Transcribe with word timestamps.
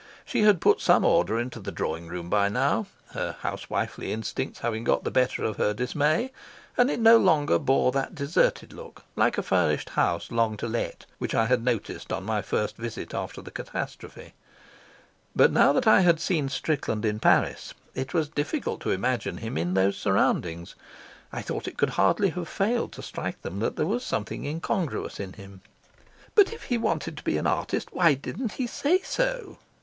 She 0.25 0.41
had 0.41 0.61
put 0.61 0.81
some 0.81 1.05
order 1.05 1.37
into 1.39 1.59
the 1.59 1.71
drawing 1.71 2.07
room 2.07 2.27
by 2.27 2.49
now, 2.49 2.87
her 3.11 3.35
housewifely 3.41 4.11
instincts 4.11 4.61
having 4.61 4.83
got 4.83 5.03
the 5.03 5.11
better 5.11 5.43
of 5.43 5.57
her 5.57 5.75
dismay; 5.75 6.31
and 6.75 6.89
it 6.89 6.99
no 6.99 7.17
longer 7.17 7.59
bore 7.59 7.91
that 7.91 8.15
deserted 8.15 8.73
look, 8.73 9.03
like 9.15 9.37
a 9.37 9.43
furnished 9.43 9.89
house 9.89 10.31
long 10.31 10.57
to 10.57 10.67
let, 10.67 11.05
which 11.19 11.35
I 11.35 11.45
had 11.45 11.63
noticed 11.63 12.11
on 12.11 12.23
my 12.25 12.41
first 12.41 12.77
visit 12.77 13.13
after 13.13 13.43
the 13.43 13.51
catastrophe. 13.51 14.33
But 15.35 15.51
now 15.51 15.71
that 15.71 15.85
I 15.85 16.01
had 16.01 16.19
seen 16.19 16.49
Strickland 16.49 17.05
in 17.05 17.19
Paris 17.19 17.75
it 17.93 18.11
was 18.11 18.27
difficult 18.27 18.79
to 18.81 18.89
imagine 18.89 19.37
him 19.37 19.55
in 19.55 19.75
those 19.75 19.97
surroundings. 19.97 20.73
I 21.31 21.43
thought 21.43 21.67
it 21.67 21.77
could 21.77 21.91
hardly 21.91 22.29
have 22.29 22.49
failed 22.49 22.91
to 22.93 23.03
strike 23.03 23.43
them 23.43 23.59
that 23.59 23.75
there 23.75 23.85
was 23.85 24.03
something 24.03 24.45
incongruous 24.45 25.19
in 25.19 25.33
him. 25.33 25.61
"But 26.33 26.51
if 26.51 26.63
he 26.63 26.79
wanted 26.79 27.17
to 27.17 27.23
be 27.23 27.37
an 27.37 27.45
artist, 27.45 27.89
why 27.93 28.15
didn't 28.15 28.53
he 28.53 28.65
say 28.65 28.99
so?" 29.03 29.59